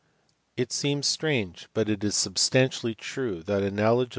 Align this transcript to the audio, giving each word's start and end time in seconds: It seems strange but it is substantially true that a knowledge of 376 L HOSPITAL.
It 0.57 0.71
seems 0.71 1.05
strange 1.05 1.69
but 1.75 1.87
it 1.87 2.03
is 2.03 2.15
substantially 2.15 2.95
true 2.95 3.43
that 3.43 3.61
a 3.61 3.69
knowledge 3.69 3.69
of 3.69 3.69
376 3.69 3.83
L 3.89 3.95
HOSPITAL. 3.97 4.09